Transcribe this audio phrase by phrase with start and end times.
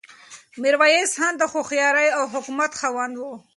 [0.61, 3.23] میرویس خان د هوښیارۍ او حکمت خاوند و.